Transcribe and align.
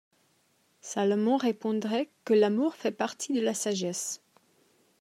Salomon 0.81 1.37
répondrait 1.37 2.09
que 2.25 2.33
l’amour 2.33 2.73
fait 2.73 2.89
partie 2.89 3.33
de 3.33 3.39
la 3.41 3.53
sagesse. 3.53 4.23